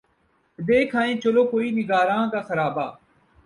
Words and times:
دیکھ 0.59 0.95
آئیں 0.99 1.15
چلو 1.23 1.43
کوئے 1.51 1.67
نگاراں 1.77 2.23
کا 2.31 2.39
خرابہ 2.47 2.87